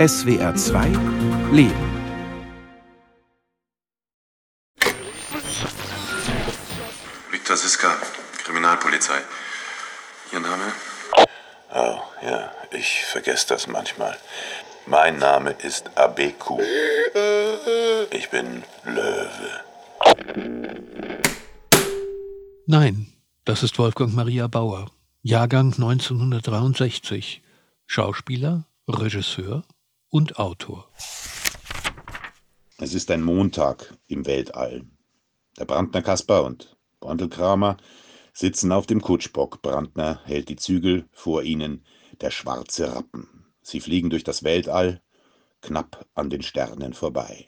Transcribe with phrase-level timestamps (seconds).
[0.00, 0.86] SWR 2
[1.52, 1.74] Leben.
[7.30, 7.98] Viktor Siska,
[8.42, 9.20] Kriminalpolizei.
[10.32, 10.72] Ihr Name?
[11.74, 14.16] Oh, ja, ich vergesse das manchmal.
[14.86, 16.58] Mein Name ist Abeku.
[18.10, 19.50] Ich bin Löwe.
[22.64, 23.12] Nein,
[23.44, 24.90] das ist Wolfgang Maria Bauer,
[25.20, 27.42] Jahrgang 1963,
[27.86, 29.62] Schauspieler, Regisseur
[30.10, 30.90] und Autor.
[32.78, 34.84] Es ist ein Montag im Weltall.
[35.58, 37.76] Der Brandner Kaspar und Bondelkramer
[38.32, 39.62] sitzen auf dem Kutschbock.
[39.62, 41.84] Brandner hält die Zügel, vor ihnen
[42.20, 43.46] der schwarze Rappen.
[43.62, 45.02] Sie fliegen durch das Weltall,
[45.60, 47.46] knapp an den Sternen vorbei.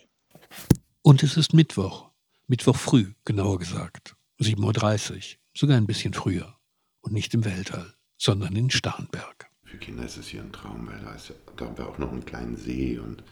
[1.02, 2.10] Und es ist Mittwoch.
[2.46, 4.14] Mittwoch früh, genauer gesagt.
[4.38, 5.20] 7.30 Uhr,
[5.54, 6.56] sogar ein bisschen früher.
[7.00, 9.51] Und nicht im Weltall, sondern in Starnberg.
[9.72, 12.12] Für Kinder ist es hier ein Traum, weil da, ist, da haben wir auch noch
[12.12, 13.24] einen kleinen See und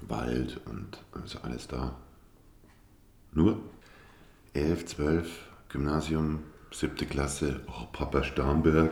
[0.00, 1.94] Wald und ist alles da.
[3.30, 3.60] Nur
[4.54, 5.28] 11, 12,
[5.68, 8.90] Gymnasium, siebte Klasse, oh, Papa Starnberg.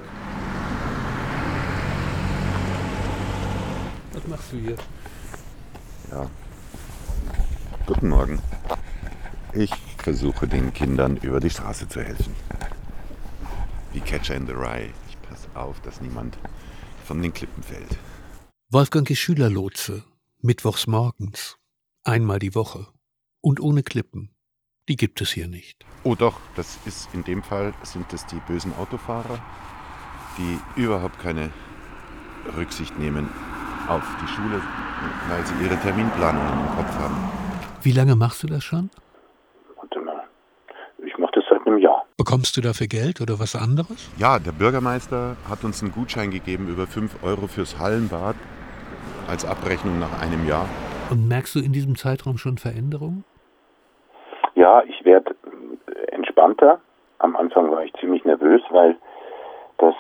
[4.13, 4.77] Was machst du hier?
[6.13, 6.31] Ja.
[7.87, 8.41] Guten Morgen.
[9.53, 12.33] Ich versuche den Kindern über die Straße zu helfen.
[13.93, 14.91] Wie Catcher in the Rye.
[15.09, 16.39] Ich passe auf, dass niemand
[17.05, 17.99] von den Klippen fällt.
[18.71, 20.05] Wolfgang ist Schülerlotse,
[20.41, 21.59] mittwochs morgens,
[22.05, 22.87] einmal die Woche
[23.41, 24.31] und ohne Klippen.
[24.89, 25.85] Die gibt es hier nicht.
[26.05, 29.39] Oh doch, das ist in dem Fall sind es die bösen Autofahrer,
[30.39, 31.51] die überhaupt keine
[32.57, 33.29] Rücksicht nehmen
[33.89, 34.61] auf die Schule,
[35.29, 37.31] weil sie ihre Terminplanungen im Kopf haben.
[37.83, 38.91] Wie lange machst du das schon?
[39.77, 40.25] Warte mal.
[41.05, 42.07] Ich mache das seit einem Jahr.
[42.25, 44.09] Bekommst du dafür Geld oder was anderes?
[44.17, 48.37] Ja, der Bürgermeister hat uns einen Gutschein gegeben über 5 Euro fürs Hallenbad
[49.29, 50.69] als Abrechnung nach einem Jahr.
[51.11, 53.25] Und merkst du in diesem Zeitraum schon Veränderungen?
[54.55, 55.35] Ja, ich werde
[56.13, 56.79] entspannter.
[57.19, 58.95] Am Anfang war ich ziemlich nervös, weil
[59.79, 59.97] das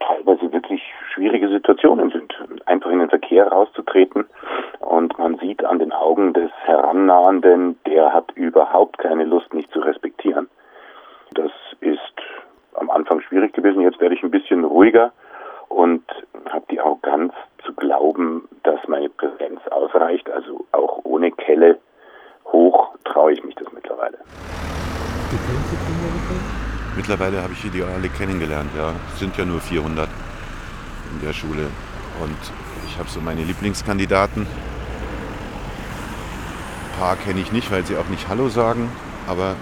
[0.00, 0.80] teilweise wirklich
[1.12, 2.32] schwierige Situationen sind.
[2.64, 4.24] Einfach in den Verkehr rauszutreten
[4.78, 9.80] und man sieht an den Augen des Herannahenden, der hat überhaupt keine Lust, mich zu
[9.80, 10.48] respektieren.
[11.34, 12.00] Das ist
[12.74, 13.82] am Anfang schwierig gewesen.
[13.82, 15.12] Jetzt werde ich ein bisschen ruhiger
[15.68, 16.02] und
[16.50, 17.32] habe die Arroganz
[17.64, 20.28] zu glauben, dass meine Präsenz ausreicht.
[20.30, 21.78] Also auch ohne Kelle
[22.46, 24.18] hoch traue ich mich das mittlerweile.
[26.96, 28.92] Mittlerweile habe ich die alle kennengelernt, ja.
[29.12, 30.08] Es sind ja nur 400
[31.12, 31.68] in der Schule.
[32.20, 32.36] Und
[32.86, 34.42] ich habe so meine Lieblingskandidaten.
[36.82, 38.90] Ein paar kenne ich nicht, weil sie auch nicht Hallo sagen.
[39.28, 39.54] Aber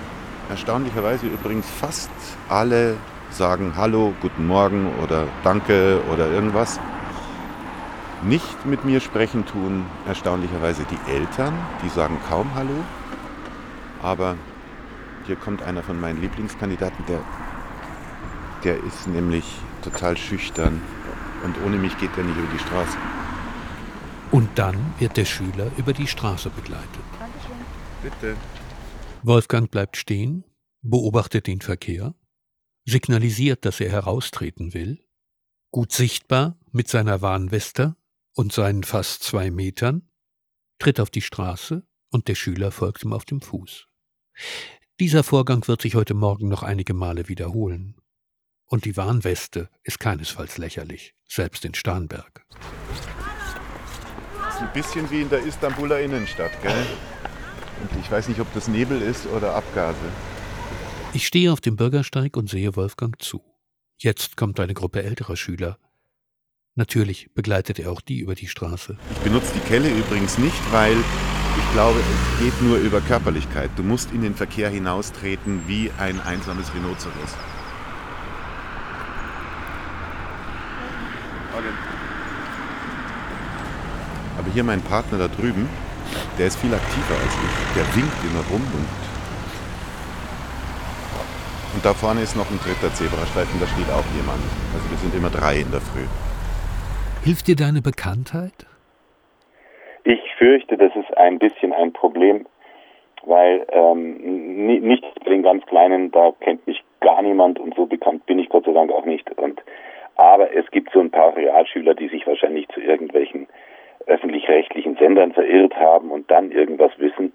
[0.48, 2.10] erstaunlicherweise übrigens fast
[2.48, 2.96] alle
[3.30, 6.80] sagen Hallo, guten Morgen oder Danke oder irgendwas.
[8.22, 11.54] Nicht mit mir sprechen tun erstaunlicherweise die Eltern,
[11.84, 12.84] die sagen kaum Hallo.
[14.02, 14.36] Aber
[15.26, 17.20] hier kommt einer von meinen Lieblingskandidaten, der,
[18.64, 19.44] der ist nämlich
[19.82, 20.80] total schüchtern
[21.44, 22.96] und ohne mich geht er nicht über die Straße.
[24.30, 26.86] Und dann wird der Schüler über die Straße begleitet.
[27.18, 27.56] Dankeschön.
[28.02, 28.36] Bitte.
[29.22, 30.44] Wolfgang bleibt stehen,
[30.82, 32.14] beobachtet den Verkehr,
[32.84, 35.04] signalisiert, dass er heraustreten will,
[35.70, 37.96] gut sichtbar mit seiner Warnweste
[38.34, 40.08] und seinen fast zwei Metern,
[40.78, 43.86] tritt auf die Straße und der Schüler folgt ihm auf dem Fuß.
[45.00, 47.96] Dieser Vorgang wird sich heute Morgen noch einige Male wiederholen.
[48.66, 52.46] Und die Warnweste ist keinesfalls lächerlich, selbst in Starnberg.
[54.48, 56.86] Ist ein bisschen wie in der Istanbuler Innenstadt, gell?
[57.80, 59.96] Und ich weiß nicht, ob das Nebel ist oder Abgase.
[61.12, 63.42] Ich stehe auf dem Bürgersteig und sehe Wolfgang zu.
[63.96, 65.78] Jetzt kommt eine Gruppe älterer Schüler.
[66.74, 68.96] Natürlich begleitet er auch die über die Straße.
[69.10, 73.70] Ich benutze die Kelle übrigens nicht, weil ich glaube, es geht nur über Körperlichkeit.
[73.74, 77.34] Du musst in den Verkehr hinaustreten wie ein einsames Rhinoceros.
[84.38, 85.68] Aber hier mein Partner da drüben,
[86.38, 87.54] der ist viel aktiver als ich.
[87.76, 88.88] Der winkt immer rum und.
[91.74, 94.42] Und da vorne ist noch ein dritter Zebrastreifen, da steht auch jemand.
[94.74, 96.06] Also wir sind immer drei in der Früh.
[97.22, 98.66] Hilft dir deine Bekanntheit?
[100.04, 102.46] Ich fürchte, das ist ein bisschen ein Problem,
[103.26, 108.24] weil ähm, nicht bei den ganz Kleinen, da kennt mich gar niemand und so bekannt
[108.26, 109.30] bin ich Gott sei Dank auch nicht.
[109.38, 109.60] Und
[110.16, 113.46] aber es gibt so ein paar Realschüler, die sich wahrscheinlich zu irgendwelchen
[114.06, 117.32] öffentlich-rechtlichen Sendern verirrt haben und dann irgendwas wissen.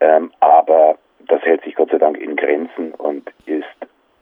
[0.00, 3.64] Ähm, aber das hält sich Gott sei Dank in Grenzen und ist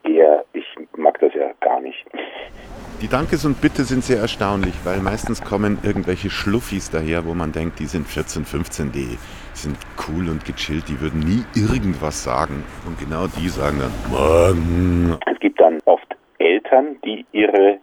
[0.03, 2.05] eher, ich mag das ja gar nicht.
[3.01, 7.51] Die Dankes und Bitte sind sehr erstaunlich, weil meistens kommen irgendwelche Schluffis daher, wo man
[7.51, 9.17] denkt, die sind 14, 15, die
[9.53, 12.63] sind cool und gechillt, die würden nie irgendwas sagen.
[12.87, 15.17] Und genau die sagen dann, morgen.
[15.29, 17.79] Es gibt dann oft Eltern, die ihre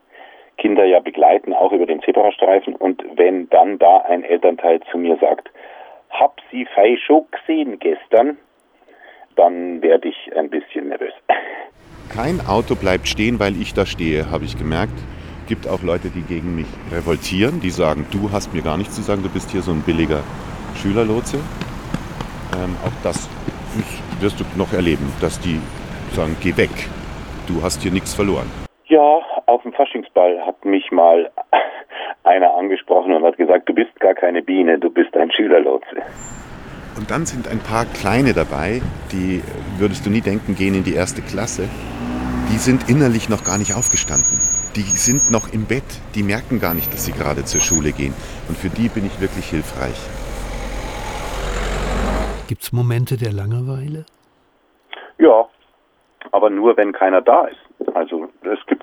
[0.60, 2.76] Kinder ja begleiten, auch über den Zebrastreifen.
[2.76, 5.50] Und wenn dann da ein Elternteil zu mir sagt,
[6.10, 8.36] hab sie fei schon gesehen gestern,
[9.36, 11.14] dann werde ich ein bisschen nervös.
[12.14, 14.92] Kein Auto bleibt stehen, weil ich da stehe, habe ich gemerkt.
[15.48, 19.02] Gibt auch Leute, die gegen mich revoltieren, die sagen, du hast mir gar nichts zu
[19.02, 20.22] sagen, du bist hier so ein billiger
[20.76, 21.38] Schülerlotse.
[22.56, 23.28] Ähm, auch das
[24.20, 25.58] wirst du noch erleben, dass die
[26.12, 26.70] sagen, geh weg,
[27.46, 28.69] du hast hier nichts verloren.
[28.90, 31.31] Ja, auf dem Faschingsball hat mich mal
[32.25, 36.02] einer angesprochen und hat gesagt, du bist gar keine Biene, du bist ein Schülerlotse.
[36.96, 38.82] Und dann sind ein paar Kleine dabei,
[39.12, 39.42] die
[39.78, 41.69] würdest du nie denken, gehen in die erste Klasse.
[42.52, 44.40] Die sind innerlich noch gar nicht aufgestanden.
[44.75, 45.90] Die sind noch im Bett.
[46.16, 48.14] Die merken gar nicht, dass sie gerade zur Schule gehen.
[48.48, 50.00] Und für die bin ich wirklich hilfreich.
[52.48, 54.04] Gibt es Momente der Langeweile?
[55.19, 55.46] Ja,
[56.32, 57.60] aber nur, wenn keiner da ist.
[57.94, 58.19] Also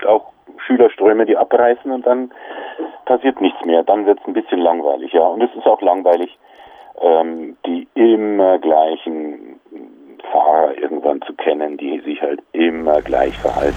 [0.07, 0.31] auch
[0.65, 2.31] Schülerströme, die abreißen und dann
[3.05, 3.83] passiert nichts mehr.
[3.83, 5.21] Dann wird es ein bisschen langweilig, ja.
[5.21, 6.37] Und es ist auch langweilig,
[7.01, 9.59] ähm, die immer gleichen
[10.31, 13.75] Fahrer irgendwann zu kennen, die sich halt immer gleich verhalten.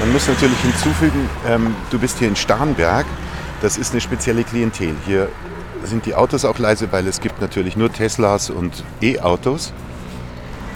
[0.00, 3.06] Man muss natürlich hinzufügen, ähm, du bist hier in Starnberg.
[3.62, 4.94] Das ist eine spezielle Klientel.
[5.06, 5.28] Hier
[5.82, 9.72] sind die Autos auch leise, weil es gibt natürlich nur Teslas und E-Autos.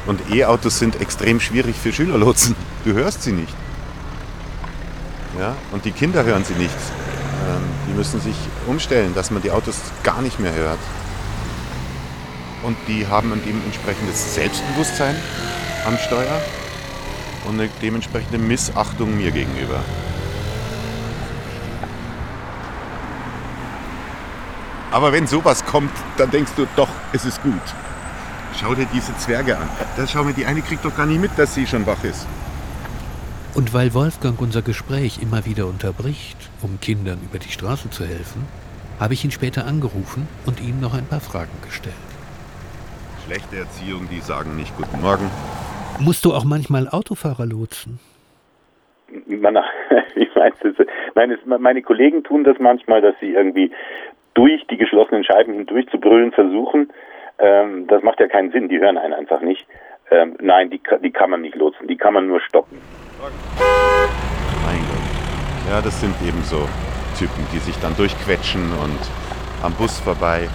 [0.06, 2.56] Und E-Autos sind extrem schwierig für Schülerlotsen.
[2.84, 3.54] Du hörst sie nicht.
[5.38, 5.54] Ja?
[5.72, 6.74] Und die Kinder hören sie nicht.
[7.48, 8.36] Ähm, die müssen sich
[8.66, 10.78] umstellen, dass man die Autos gar nicht mehr hört.
[12.64, 15.14] Und die haben ein dementsprechendes Selbstbewusstsein
[15.86, 16.42] am Steuer
[17.46, 19.80] und eine dementsprechende Missachtung mir gegenüber.
[24.90, 27.52] Aber wenn sowas kommt, dann denkst du doch, es ist gut.
[28.58, 29.68] Schau dir diese Zwerge an.
[29.96, 32.26] Da schau mir, die eine kriegt doch gar nicht mit, dass sie schon wach ist.
[33.58, 38.46] Und weil Wolfgang unser Gespräch immer wieder unterbricht, um Kindern über die Straße zu helfen,
[39.00, 42.08] habe ich ihn später angerufen und ihm noch ein paar Fragen gestellt.
[43.26, 45.28] Schlechte Erziehung, die sagen nicht Guten Morgen.
[45.98, 47.98] Musst du auch manchmal Autofahrer lotsen?
[50.14, 50.58] Ich meine,
[51.16, 53.72] nein, meine Kollegen tun das manchmal, dass sie irgendwie
[54.34, 56.92] durch die geschlossenen Scheiben hindurch zu brüllen versuchen.
[57.40, 59.66] Ähm, das macht ja keinen Sinn, die hören einen einfach nicht.
[60.12, 62.78] Ähm, nein, die, die kann man nicht lotsen, die kann man nur stoppen.
[63.18, 65.68] Mein Gott.
[65.68, 66.68] Ja, das sind eben so
[67.18, 69.00] Typen, die sich dann durchquetschen und
[69.62, 70.48] am Bus vorbei.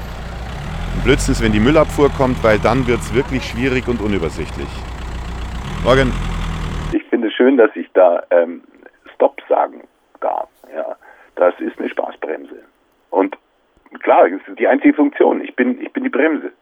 [0.96, 4.70] Und Blödsinn ist, wenn die Müllabfuhr kommt, weil dann wird es wirklich schwierig und unübersichtlich.
[5.84, 6.14] Morgen.
[6.94, 8.64] Ich finde es schön, dass ich da ähm,
[9.14, 9.84] Stopp sagen
[10.22, 10.48] darf.
[10.74, 10.96] Ja,
[11.36, 12.64] das ist eine Spaßbremse.
[13.10, 13.38] Und
[14.00, 15.42] klar, das ist die einzige Funktion.
[15.42, 16.54] Ich bin, ich bin die Bremse.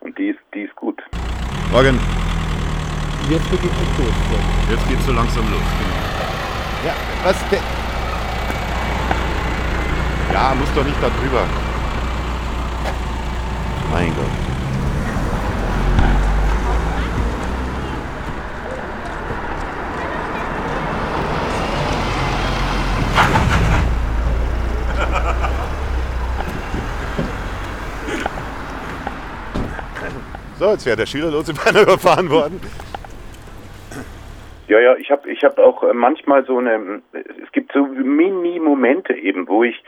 [0.00, 1.02] Und die ist, die ist gut.
[1.72, 1.98] Morgen.
[3.30, 4.14] Jetzt beginnt es los.
[4.70, 5.60] Jetzt geht's so langsam los.
[5.60, 5.98] Genau.
[6.86, 6.94] Ja,
[7.24, 7.60] was denn?
[10.32, 11.42] Ja, muss doch nicht da drüber.
[13.92, 14.24] Mein Gott.
[30.58, 32.60] So, jetzt wäre der Schülerlotse beinahe überfahren worden.
[34.68, 39.14] Ja, ja, ich habe ich hab auch äh, manchmal so eine, es gibt so Mini-Momente
[39.14, 39.82] eben, wo ich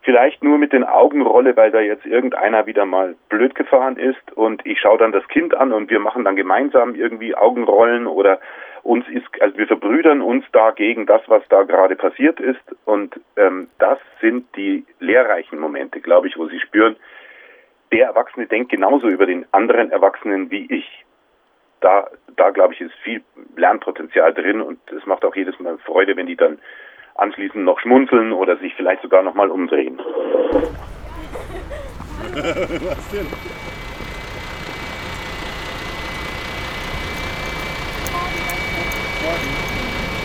[0.00, 4.32] vielleicht nur mit den Augen rolle, weil da jetzt irgendeiner wieder mal blöd gefahren ist
[4.34, 8.40] und ich schaue dann das Kind an und wir machen dann gemeinsam irgendwie Augenrollen oder
[8.82, 13.20] uns ist, also wir verbrüdern uns da gegen das, was da gerade passiert ist und
[13.36, 16.96] ähm, das sind die lehrreichen Momente, glaube ich, wo sie spüren,
[17.92, 21.04] der Erwachsene denkt genauso über den anderen Erwachsenen wie ich.
[21.82, 23.22] Da, da glaube ich, ist viel
[23.56, 26.58] Lernpotenzial drin und es macht auch jedes Mal Freude, wenn die dann
[27.16, 29.98] anschließend noch schmunzeln oder sich vielleicht sogar nochmal umdrehen.
[32.32, 33.26] Was denn?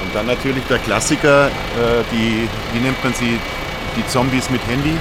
[0.03, 3.39] Und dann natürlich der Klassiker, äh, die, wie nennt man sie,
[3.97, 4.95] die Zombies mit Handy.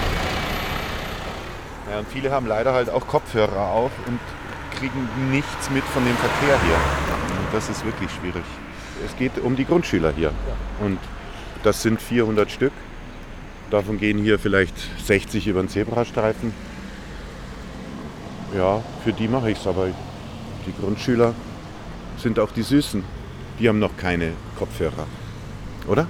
[1.91, 4.19] Ja, und viele haben leider halt auch Kopfhörer auf und
[4.77, 6.77] kriegen nichts mit von dem Verkehr hier.
[7.39, 8.45] Und das ist wirklich schwierig.
[9.05, 10.33] Es geht um die Grundschüler hier.
[10.81, 10.99] Und
[11.63, 12.73] das sind 400 Stück.
[13.71, 16.53] Davon gehen hier vielleicht 60 über den Zebrastreifen.
[18.57, 19.89] Ja, für die mache ich es, aber
[20.67, 21.35] die Grundschüler
[22.19, 23.03] sind auch die Süßen.
[23.59, 25.07] Die haben noch keine Kopfhörer.
[25.89, 26.07] Oder?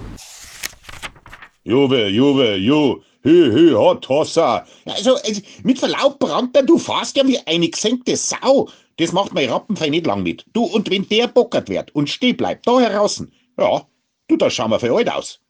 [1.64, 4.66] Juwe, Juwe, Ju, hü, hü, hot, hossa.
[4.86, 5.18] Also,
[5.62, 8.68] mit Verlaub, Brandner, du fährst ja wie eine gesenkte Sau.
[8.98, 10.46] Das macht mein Rappenfei nicht lang mit.
[10.52, 13.22] Du, und wenn der bockert wird und steh bleibt, da heraus,
[13.58, 13.86] ja,
[14.28, 15.40] du, da schauen wir für alt aus.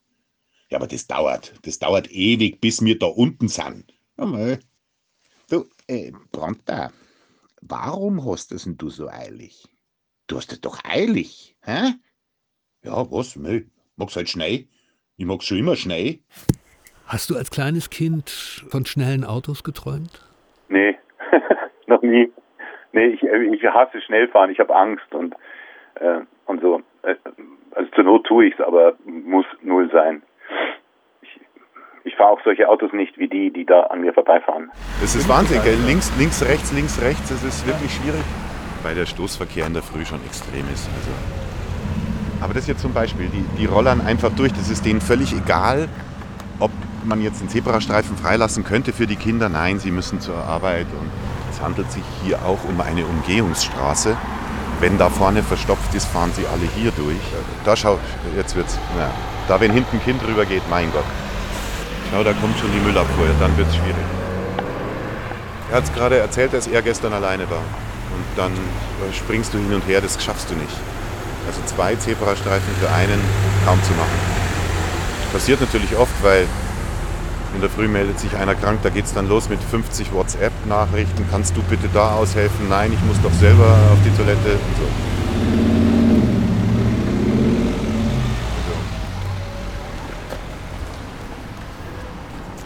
[0.71, 3.95] Ja, aber das dauert, das dauert ewig, bis wir da unten sind.
[4.19, 4.59] Ja,
[5.49, 6.93] Du, äh, Brandner,
[7.61, 9.65] warum hast es denn du so eilig?
[10.27, 11.93] Du hast es doch eilig, hä?
[12.83, 13.37] Ja, was?
[13.37, 13.63] Mö,
[13.95, 14.67] mag's halt schnell.
[15.17, 16.19] Ich mag's schon immer schnell.
[17.07, 20.25] Hast du als kleines Kind von schnellen Autos geträumt?
[20.69, 20.99] Nee,
[21.87, 22.33] noch nie.
[22.93, 25.35] Nee, ich, ich hasse Schnellfahren, ich habe Angst und,
[26.01, 26.83] äh, und so.
[27.03, 27.15] Äh,
[27.73, 30.23] also zur Not tue ich's, aber muss null sein.
[31.23, 31.41] Ich,
[32.05, 34.73] ich fahre auch solche Autos nicht wie die, die da an mir vorbeifahren.
[35.01, 35.77] Es ist Wahnsinn, gell?
[35.87, 38.25] Links, links, rechts, links, rechts, es ist wirklich schwierig.
[38.83, 40.89] Weil der Stoßverkehr in der Früh schon extrem ist.
[40.89, 41.11] Also.
[42.43, 44.53] Aber das jetzt zum Beispiel, die, die rollern einfach durch.
[44.53, 45.89] Das ist denen völlig egal,
[46.59, 46.71] ob
[47.07, 49.49] man jetzt den Zebrastreifen freilassen könnte für die Kinder.
[49.49, 50.87] Nein, sie müssen zur Arbeit.
[50.99, 51.11] Und
[51.51, 54.17] es handelt sich hier auch um eine Umgehungsstraße.
[54.81, 57.17] Wenn da vorne verstopft ist, fahren sie alle hier durch.
[57.65, 57.99] Da schau,
[58.37, 58.79] jetzt wird's.
[58.97, 59.11] Na,
[59.49, 61.05] da wenn hinten ein Kind rüber geht, mein Gott.
[62.11, 63.97] Schau, da kommt schon die Müllabfuhr, dann wird's schwierig.
[65.71, 67.63] Er hat es gerade erzählt, dass er gestern alleine war.
[68.15, 70.77] Und dann äh, springst du hin und her, das schaffst du nicht.
[71.47, 73.21] Also zwei Zebrastreifen für einen
[73.65, 74.19] kaum zu machen.
[75.33, 76.47] Passiert natürlich oft, weil
[77.55, 81.27] in der Früh meldet sich einer krank, da geht es dann los mit 50 WhatsApp-Nachrichten.
[81.31, 82.69] Kannst du bitte da aushelfen?
[82.69, 84.89] Nein, ich muss doch selber auf die Toilette und so.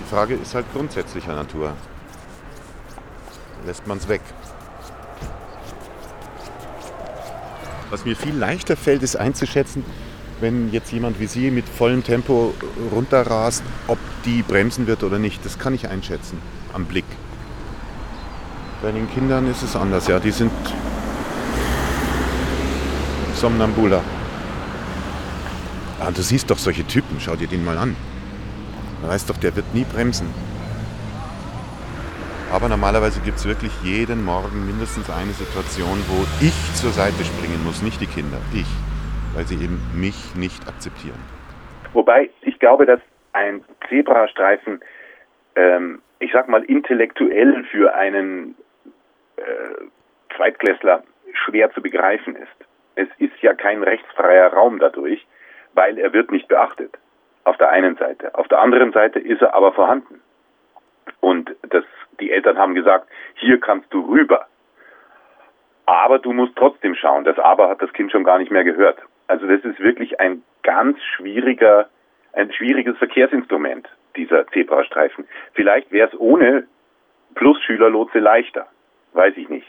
[0.01, 1.73] Die Frage ist halt grundsätzlicher Natur.
[3.65, 4.23] Lässt man es weg?
[7.91, 9.85] Was mir viel leichter fällt, ist einzuschätzen,
[10.41, 12.55] wenn jetzt jemand wie Sie mit vollem Tempo
[12.93, 15.45] runterrast, ob die bremsen wird oder nicht.
[15.45, 16.39] Das kann ich einschätzen
[16.73, 17.05] am Blick.
[18.83, 20.19] Bei den Kindern ist es anders, ja.
[20.19, 20.53] Die sind
[23.35, 24.03] Somnambula.
[26.01, 27.95] Ah, du siehst doch solche Typen, schau dir den mal an.
[29.03, 30.29] Du weißt doch, der wird nie bremsen.
[32.51, 37.63] Aber normalerweise gibt es wirklich jeden Morgen mindestens eine Situation, wo ich zur Seite springen
[37.65, 38.67] muss, nicht die Kinder, ich,
[39.35, 41.19] weil sie eben mich nicht akzeptieren.
[41.93, 43.01] Wobei ich glaube, dass
[43.33, 44.81] ein Zebrastreifen,
[45.57, 48.55] ähm, ich sag mal, intellektuell für einen
[49.37, 49.43] äh,
[50.37, 51.03] Zweitklässler
[51.45, 52.49] schwer zu begreifen ist.
[52.95, 55.27] Es ist ja kein rechtsfreier Raum dadurch,
[55.75, 56.99] weil er wird nicht beachtet.
[57.45, 58.35] Auf der einen Seite.
[58.35, 60.21] Auf der anderen Seite ist er aber vorhanden.
[61.21, 61.85] Und das,
[62.21, 64.47] die Eltern haben gesagt, hier kannst du rüber.
[65.87, 67.25] Aber du musst trotzdem schauen.
[67.25, 68.99] Das Aber hat das Kind schon gar nicht mehr gehört.
[69.31, 71.89] Also das ist wirklich ein ganz schwieriger,
[72.33, 75.25] ein schwieriges Verkehrsinstrument, dieser Zebrastreifen.
[75.55, 76.65] Vielleicht wäre es ohne
[77.37, 78.67] Plus-Schülerlotse leichter.
[79.13, 79.69] Weiß ich nicht.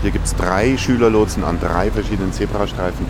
[0.00, 3.04] Hier gibt es drei Schülerlotsen an drei verschiedenen Zebrastreifen.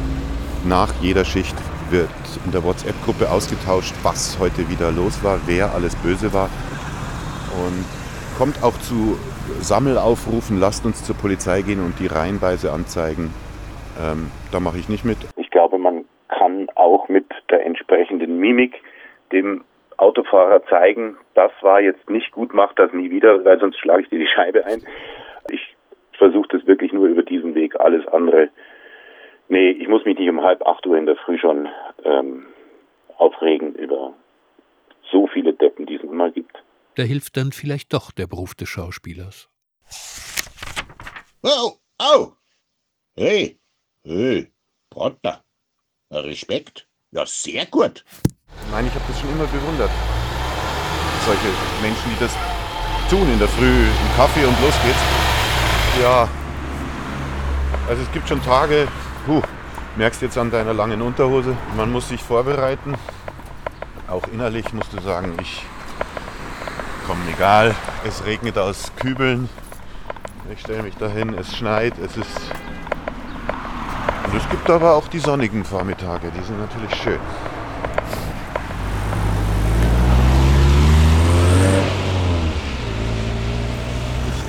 [0.68, 1.54] Nach jeder Schicht
[1.90, 2.10] wird
[2.44, 6.50] in der WhatsApp-Gruppe ausgetauscht, was heute wieder los war, wer alles böse war.
[7.54, 7.84] Und
[8.36, 9.16] kommt auch zu
[9.60, 13.30] Sammelaufrufen, lasst uns zur Polizei gehen und die reihenweise anzeigen.
[14.00, 15.18] Ähm, da mache ich nicht mit.
[15.36, 18.82] Ich glaube, man kann auch mit der entsprechenden Mimik
[19.32, 19.64] dem
[19.96, 24.08] Autofahrer zeigen, das war jetzt nicht gut, mach das nie wieder, weil sonst schlage ich
[24.10, 24.82] dir die Scheibe ein.
[25.50, 25.60] Ich
[26.18, 27.78] versuche das wirklich nur über diesen Weg.
[27.80, 28.50] Alles andere,
[29.48, 31.68] nee, ich muss mich nicht um halb acht Uhr in der Früh schon
[32.04, 32.46] ähm,
[33.16, 34.12] aufregen über
[35.10, 36.62] so viele Deppen, die es immer gibt.
[36.96, 39.48] Da hilft dann vielleicht doch der Beruf des Schauspielers.
[41.42, 42.32] Oh, oh!
[43.16, 43.58] Hey,
[44.06, 44.52] hey,
[44.90, 45.42] Partner.
[46.10, 46.88] Respekt.
[47.10, 48.04] Ja, sehr gut.
[48.70, 49.90] Nein, ich habe das schon immer bewundert.
[51.24, 51.48] Solche
[51.82, 52.32] Menschen, die das
[53.10, 56.00] tun in der Früh, im Kaffee und los geht's.
[56.00, 56.28] Ja,
[57.88, 58.86] also es gibt schon Tage,
[59.24, 59.42] puh,
[59.96, 62.94] merkst jetzt an deiner langen Unterhose, man muss sich vorbereiten.
[64.08, 65.64] Auch innerlich musst du sagen, ich
[67.06, 69.48] komm, egal, es regnet aus Kübeln.
[70.52, 72.52] Ich stelle mich dahin, es schneit, es ist.
[74.36, 77.18] Es gibt aber auch die sonnigen Vormittage, die sind natürlich schön.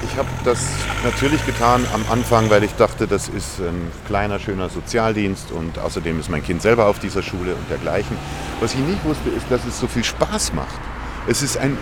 [0.03, 0.59] Ich, ich habe das
[1.05, 6.19] natürlich getan am Anfang, weil ich dachte, das ist ein kleiner, schöner Sozialdienst und außerdem
[6.19, 8.17] ist mein Kind selber auf dieser Schule und dergleichen.
[8.59, 10.79] Was ich nicht wusste, ist, dass es so viel Spaß macht.
[11.27, 11.77] Es ist ein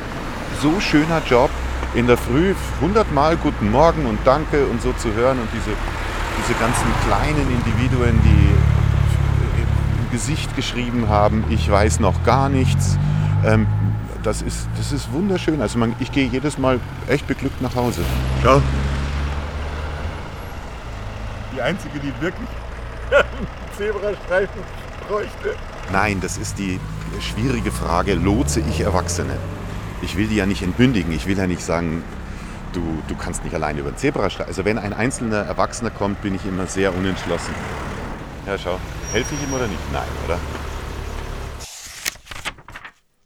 [0.61, 1.49] so schöner Job,
[1.95, 5.71] in der Früh hundertmal Guten Morgen und Danke und so zu hören und diese,
[6.47, 8.53] diese ganzen kleinen Individuen, die
[10.01, 12.97] im Gesicht geschrieben haben, ich weiß noch gar nichts
[13.45, 13.67] Ähm,
[14.23, 15.61] das, ist, das ist wunderschön.
[15.61, 18.01] Also man, ich gehe jedes Mal echt beglückt nach Hause.
[18.41, 18.61] Schau.
[21.55, 22.49] Die einzige, die wirklich
[23.11, 23.47] einen
[23.77, 24.61] Zebrastreifen
[25.07, 25.55] bräuchte.
[25.91, 26.79] Nein, das ist die
[27.19, 28.15] schwierige Frage.
[28.15, 29.37] Lotse ich Erwachsene?
[30.01, 31.13] Ich will die ja nicht entmündigen.
[31.13, 32.03] Ich will ja nicht sagen,
[32.75, 34.49] du, du kannst nicht allein über den Zebrastreifen.
[34.49, 37.53] Also wenn ein einzelner Erwachsener kommt, bin ich immer sehr unentschlossen.
[38.45, 38.79] Ja, schau.
[39.11, 39.79] Helfe ich ihm oder nicht?
[39.91, 40.39] Nein, oder?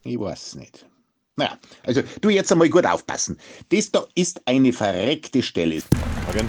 [0.03, 0.85] Ich weiß nicht.
[1.35, 3.37] Naja, also du jetzt einmal gut aufpassen.
[3.69, 5.81] Das da ist eine verreckte Stelle.
[6.25, 6.47] Morgen.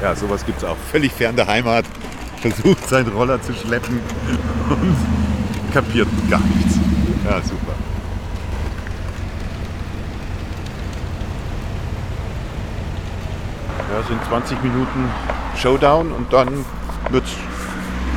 [0.00, 0.76] Ja, sowas gibt es auch.
[0.92, 1.84] Völlig fern der Heimat.
[2.40, 3.98] Versucht seinen Roller zu schleppen
[4.70, 4.96] und
[5.72, 6.76] kapiert gar nichts.
[7.24, 7.67] Ja, super.
[13.90, 15.10] Ja, sind 20 Minuten
[15.56, 16.64] Showdown und dann
[17.10, 17.32] wird's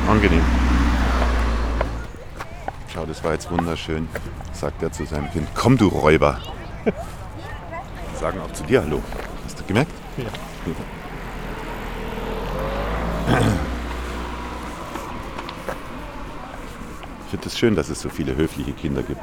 [0.06, 0.44] angenehm.
[2.92, 4.06] Schau, das war jetzt wunderschön,
[4.52, 5.48] sagt er zu seinem Kind.
[5.54, 6.40] Komm, du Räuber.
[8.20, 9.02] Sagen auch zu dir Hallo.
[9.44, 9.92] Hast du gemerkt?
[10.18, 10.24] Ja.
[17.24, 19.22] Ich finde es das schön, dass es so viele höfliche Kinder gibt.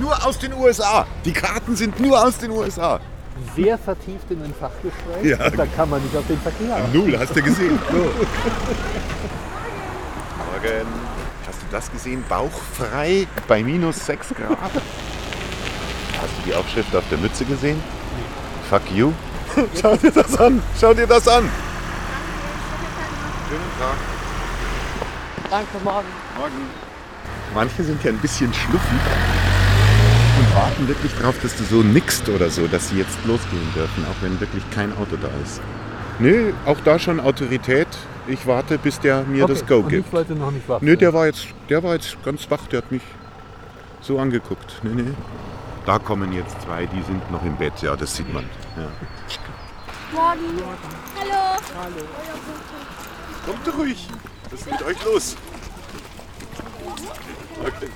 [0.00, 1.06] Nur aus den USA.
[1.24, 3.00] Die Karten sind nur aus den USA.
[3.54, 5.24] Sehr vertieft in den Fachgespräch.
[5.24, 5.46] Ja.
[5.46, 6.92] Und da kann man nicht auf den Verkehr achten.
[6.92, 7.78] Null, hast du gesehen.
[7.90, 7.96] So.
[10.38, 10.88] Morgen.
[11.46, 12.24] Hast du das gesehen?
[12.28, 14.58] Bauchfrei bei minus 6 Grad.
[14.60, 17.80] Hast du die Aufschrift auf der Mütze gesehen?
[18.68, 19.12] Fuck you.
[19.80, 20.62] Schau dir das an.
[20.78, 21.48] Schau dir das an.
[23.48, 23.96] Schönen Tag.
[25.50, 26.08] Danke, morgen.
[26.36, 26.88] Morgen.
[27.54, 29.00] Manche sind ja ein bisschen schluffig
[30.58, 34.22] warten wirklich drauf, dass du so nickst oder so, dass sie jetzt losgehen dürfen, auch
[34.22, 35.60] wenn wirklich kein Auto da ist.
[36.18, 37.86] Nö, auch da schon Autorität.
[38.26, 40.06] Ich warte, bis der mir das Go und gibt.
[40.08, 42.78] ich wollte noch nicht wach Nö, der war jetzt, der war jetzt ganz wach, der
[42.78, 43.02] hat mich
[44.00, 44.80] so angeguckt.
[44.82, 45.12] Nee, nee.
[45.86, 48.44] Da kommen jetzt zwei, die sind noch im Bett, ja, das sieht man.
[48.76, 48.88] Ja.
[50.12, 50.40] Morgen.
[51.20, 52.02] Hallo.
[53.46, 54.08] Kommt ruhig.
[54.50, 55.36] Was ist mit euch los?
[57.60, 57.88] Okay.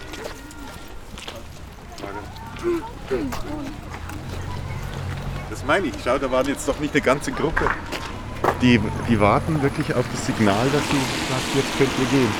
[5.50, 5.94] Das meine ich.
[6.04, 7.70] Schau, da waren jetzt doch nicht eine ganze Gruppe.
[8.60, 10.96] Die, die warten wirklich auf das Signal, dass sie
[11.28, 12.32] sagt, jetzt könnt ihr gehen.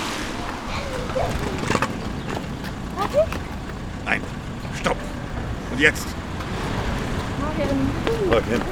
[4.05, 4.21] Nein,
[4.81, 4.97] stopp.
[5.73, 6.07] Und jetzt?
[8.29, 8.63] Morgen.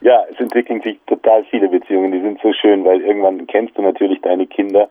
[0.00, 3.82] Ja, es entwickeln sich total viele Beziehungen, die sind so schön, weil irgendwann kennst du
[3.82, 4.88] natürlich deine Kinder,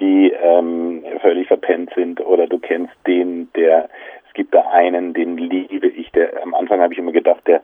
[0.00, 3.88] die ähm, völlig verpennt sind oder du kennst den, der,
[4.26, 7.62] es gibt da einen, den liebe ich, der, am Anfang habe ich immer gedacht, der,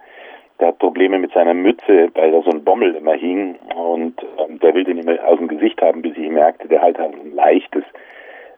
[0.60, 4.58] der hat Probleme mit seiner Mütze, weil da so ein Bommel immer hing und ähm,
[4.60, 7.34] der will den immer aus dem Gesicht haben, bis ich merkte, der halt hat ein
[7.34, 7.84] leichtes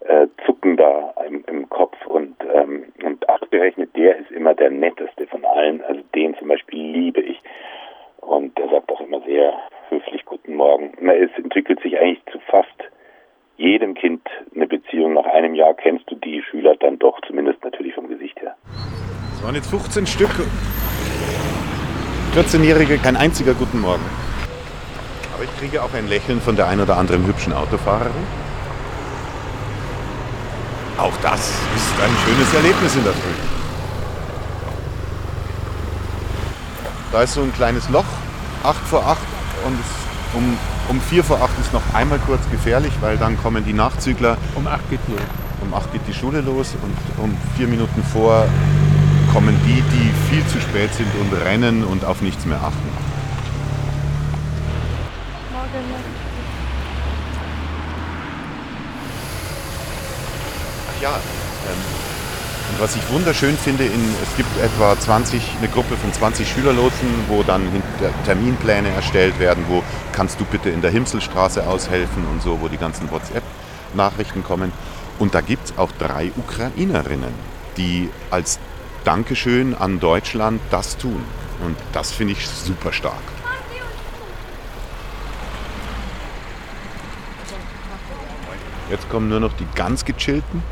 [0.01, 5.27] äh, Zucken da im, im Kopf und, ähm, und ausgerechnet der ist immer der netteste
[5.29, 7.41] von allen, also den zum Beispiel liebe ich.
[8.21, 9.53] Und der sagt auch immer sehr
[9.89, 10.93] höflich Guten Morgen.
[11.01, 12.69] Na, es entwickelt sich eigentlich zu fast
[13.57, 14.23] jedem Kind
[14.55, 15.15] eine Beziehung.
[15.15, 18.57] Nach einem Jahr kennst du die Schüler dann doch, zumindest natürlich vom Gesicht her.
[19.35, 20.31] Es waren jetzt 15 Stück.
[22.35, 24.03] 14-Jährige, kein einziger Guten Morgen.
[25.35, 28.11] Aber ich kriege auch ein Lächeln von der ein oder anderen hübschen Autofahrerin.
[30.97, 33.35] Auch das ist ein schönes Erlebnis in der Früh.
[37.13, 38.07] Da ist so ein kleines Loch,
[38.63, 39.19] 8 vor 8
[39.67, 40.57] und es, um,
[40.89, 44.39] um 4 vor 8 ist noch einmal kurz gefährlich, weil dann kommen die Nachzügler.
[44.55, 45.21] Um 8 geht los.
[45.61, 48.47] Um 8 geht die Schule los und um 4 Minuten vor
[49.33, 52.89] kommen die, die viel zu spät sind und rennen und auf nichts mehr achten.
[60.89, 62.03] Ach ja, ähm,
[62.73, 67.09] und was ich wunderschön finde, in, es gibt etwa 20, eine Gruppe von 20 Schülerlotsen,
[67.29, 67.63] wo dann
[68.27, 72.77] Terminpläne erstellt werden, wo kannst du bitte in der Himselstraße aushelfen und so, wo die
[72.77, 74.73] ganzen WhatsApp-Nachrichten kommen.
[75.19, 77.33] Und da gibt es auch drei Ukrainerinnen,
[77.77, 78.59] die als
[79.05, 81.23] Dankeschön an Deutschland das tun.
[81.65, 83.23] Und das finde ich super stark.
[88.91, 90.63] Jetzt kommen nur noch die ganz gechillten.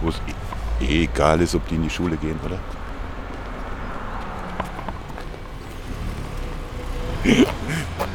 [0.00, 0.20] Wo es
[0.80, 2.58] eh egal ist, ob die in die Schule gehen, oder?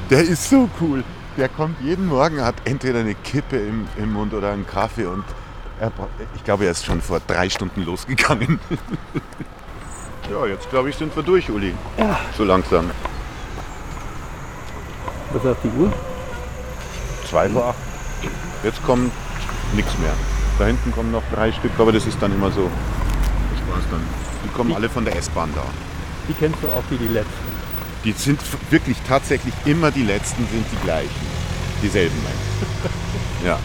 [0.10, 1.04] Der ist so cool.
[1.38, 5.26] Der kommt jeden Morgen, hat entweder eine Kippe im, im Mund oder einen Kaffee und
[5.80, 5.92] er,
[6.36, 8.60] ich glaube, er ist schon vor drei Stunden losgegangen.
[10.30, 11.74] Ja, jetzt glaube ich, sind wir durch, Uli.
[11.98, 12.20] Ja.
[12.36, 12.90] So langsam.
[15.32, 15.94] Was sagt die Uhr?
[17.30, 17.78] Zwei vor acht.
[18.64, 19.12] Jetzt kommt
[19.76, 20.14] nichts mehr.
[20.58, 22.64] Da hinten kommen noch drei Stück, aber das ist dann immer so.
[23.52, 24.02] Das war's dann.
[24.44, 25.64] Die kommen alle von der S-Bahn da.
[26.28, 27.56] Die kennst du auch wie die letzten.
[28.04, 28.40] Die sind
[28.72, 31.10] wirklich tatsächlich immer die letzten, sind die gleichen.
[31.84, 32.18] Dieselben.
[33.46, 33.60] ja.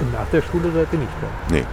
[0.00, 1.28] Und nach der Schule seid ihr nicht da.
[1.50, 1.64] Nee,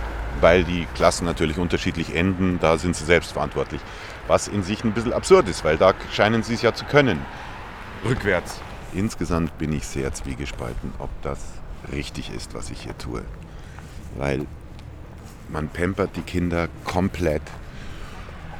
[0.41, 3.81] weil die Klassen natürlich unterschiedlich enden, da sind sie selbst verantwortlich.
[4.27, 7.19] Was in sich ein bisschen absurd ist, weil da scheinen sie es ja zu können.
[8.03, 8.59] Rückwärts.
[8.93, 11.39] Insgesamt bin ich sehr zwiegespalten, ob das
[11.91, 13.21] richtig ist, was ich hier tue.
[14.17, 14.45] Weil
[15.49, 17.43] man pampert die Kinder komplett.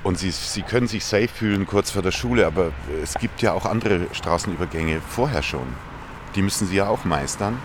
[0.04, 3.54] Und sie, sie können sich safe fühlen kurz vor der Schule, aber es gibt ja
[3.54, 5.66] auch andere Straßenübergänge vorher schon.
[6.36, 7.58] Die müssen sie ja auch meistern.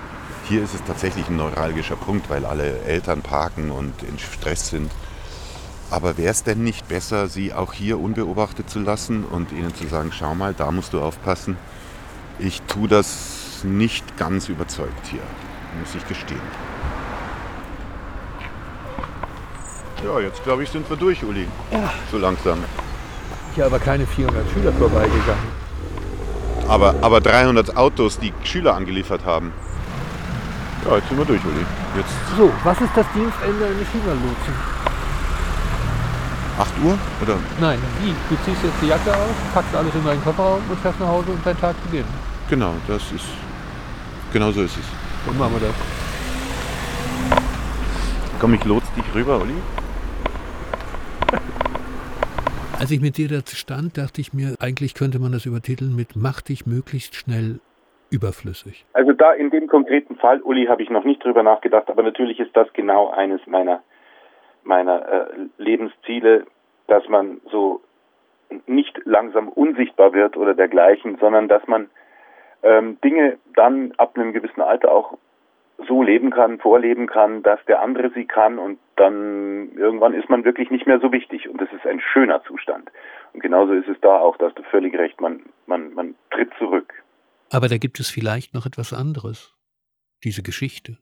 [0.51, 4.91] Hier ist es tatsächlich ein neuralgischer Punkt, weil alle Eltern parken und in Stress sind.
[5.93, 9.87] Aber wäre es denn nicht besser, sie auch hier unbeobachtet zu lassen und ihnen zu
[9.87, 11.57] sagen, schau mal, da musst du aufpassen.
[12.41, 15.23] Ich tue das nicht ganz überzeugt hier,
[15.79, 16.41] muss ich gestehen.
[20.05, 21.47] Ja, jetzt glaube ich, sind wir durch, Uli.
[21.71, 21.93] Ja.
[22.11, 22.59] So langsam.
[23.55, 25.61] Hier aber keine 400 Schüler vorbeigegangen.
[26.67, 29.53] Aber, aber 300 Autos, die Schüler angeliefert haben.
[30.85, 31.65] Ja, jetzt sind wir durch, Uli.
[31.97, 34.55] Jetzt So, was ist das Dienstende eines Schülerlotsen?
[36.59, 36.99] 8 Uhr?
[37.23, 37.37] Oder?
[37.61, 38.15] Nein, wie?
[38.29, 41.31] Du ziehst jetzt die Jacke aus, packst alles in deinen Kofferraum und fährst nach Hause
[41.31, 42.09] und dein Tag beginnt.
[42.49, 43.27] Genau, das ist.
[44.33, 44.85] Genau so ist es.
[45.27, 45.77] Dann machen wir das.
[48.39, 49.55] Komm, ich lotse dich rüber, Uli.
[52.79, 56.17] Als ich mit dir da stand, dachte ich mir, eigentlich könnte man das übertiteln mit
[56.17, 57.61] Mach dich möglichst schnell
[58.11, 58.85] überflüssig.
[58.93, 62.41] Also da in dem konkreten Fall, Uli, habe ich noch nicht drüber nachgedacht, aber natürlich
[62.41, 63.83] ist das genau eines meiner,
[64.65, 65.27] meiner äh,
[65.59, 66.47] Lebensziele,
[66.87, 67.81] dass man so
[68.67, 71.89] nicht langsam unsichtbar wird oder dergleichen, sondern dass man
[72.63, 75.17] ähm, Dinge dann ab einem gewissen Alter auch
[75.89, 80.45] so leben kann, vorleben kann, dass der andere sie kann und dann irgendwann ist man
[80.45, 82.91] wirklich nicht mehr so wichtig und das ist ein schöner Zustand.
[83.33, 86.53] Und genauso ist es da auch, da hast du völlig recht, man, man, man tritt
[86.59, 86.93] zurück.
[87.51, 89.51] Aber da gibt es vielleicht noch etwas anderes.
[90.23, 90.99] Diese Geschichte.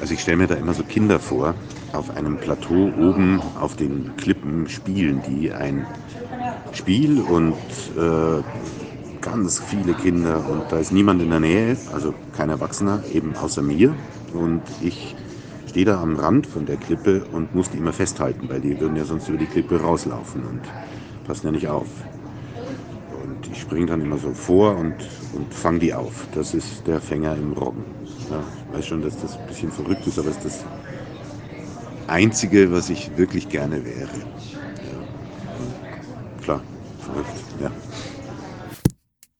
[0.00, 1.54] Also ich stelle mir da immer so Kinder vor,
[1.92, 5.86] auf einem Plateau oben auf den Klippen spielen die ein
[6.72, 7.54] Spiel und
[7.96, 8.42] äh,
[9.20, 13.62] ganz viele Kinder und da ist niemand in der Nähe, also kein Erwachsener, eben außer
[13.62, 13.94] mir.
[14.32, 15.14] Und ich
[15.68, 18.96] stehe da am Rand von der Klippe und muss die immer festhalten, weil die würden
[18.96, 20.62] ja sonst über die Klippe rauslaufen und
[21.26, 21.88] passen ja nicht auf.
[23.50, 26.28] Ich springe dann immer so vor und, und fange die auf.
[26.30, 27.86] Das ist der Fänger im Roggen.
[28.28, 30.68] Ja, ich weiß schon, dass das ein bisschen verrückt ist, aber es ist das
[32.06, 34.24] Einzige, was ich wirklich gerne wäre.
[34.82, 35.08] Ja.
[36.36, 36.64] Klar,
[36.96, 37.76] verrückt, ja.